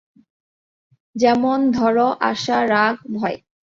[1.15, 3.37] যেমন ধরো, আশা, রাগ, ভয়।